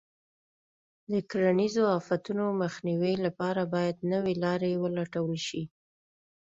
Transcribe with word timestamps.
د 1.11 1.13
کرنیزو 1.29 1.83
آفتونو 1.97 2.45
مخنیوي 2.61 3.13
لپاره 3.25 3.61
باید 3.73 3.97
نوې 4.13 4.33
لارې 4.43 4.79
ولټول 4.83 5.33
شي. 5.47 5.63